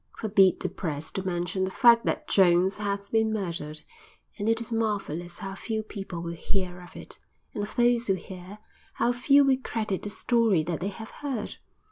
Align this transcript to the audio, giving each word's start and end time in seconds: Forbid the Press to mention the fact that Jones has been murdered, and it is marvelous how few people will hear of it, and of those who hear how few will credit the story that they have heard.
Forbid 0.17 0.59
the 0.61 0.67
Press 0.69 1.11
to 1.11 1.23
mention 1.23 1.63
the 1.63 1.69
fact 1.69 2.07
that 2.07 2.27
Jones 2.27 2.77
has 2.77 3.11
been 3.11 3.31
murdered, 3.31 3.81
and 4.39 4.49
it 4.49 4.59
is 4.59 4.73
marvelous 4.73 5.37
how 5.37 5.53
few 5.53 5.83
people 5.83 6.23
will 6.23 6.33
hear 6.33 6.81
of 6.81 6.95
it, 6.95 7.19
and 7.53 7.63
of 7.63 7.75
those 7.75 8.07
who 8.07 8.15
hear 8.15 8.57
how 8.95 9.11
few 9.11 9.45
will 9.45 9.59
credit 9.63 10.01
the 10.01 10.09
story 10.09 10.63
that 10.63 10.79
they 10.79 10.87
have 10.87 11.11
heard. 11.11 11.57